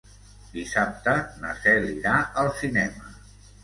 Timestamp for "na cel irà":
1.45-2.19